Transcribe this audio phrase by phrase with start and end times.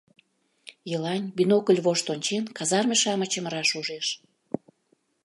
[0.95, 4.07] Елань, бинокль вошт ончен, казарме-шамычым раш ужеш.